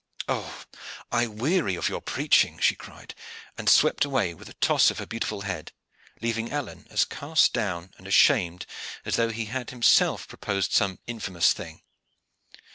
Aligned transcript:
"Oh, 0.27 0.63
I 1.11 1.27
weary 1.27 1.75
of 1.75 1.87
your 1.87 2.01
preaching!" 2.01 2.57
she 2.57 2.73
cried, 2.73 3.13
and 3.55 3.69
swept 3.69 4.03
away 4.03 4.33
with 4.33 4.49
a 4.49 4.55
toss 4.55 4.89
of 4.89 4.97
her 4.97 5.05
beautiful 5.05 5.41
head, 5.41 5.73
leaving 6.23 6.51
Alleyne 6.51 6.87
as 6.89 7.05
cast 7.05 7.53
down 7.53 7.93
and 7.99 8.07
ashamed 8.07 8.65
as 9.05 9.15
though 9.15 9.29
he 9.29 9.45
had 9.45 9.69
himself 9.69 10.27
proposed 10.27 10.71
some 10.71 10.97
infamous 11.05 11.53
thing. 11.53 11.83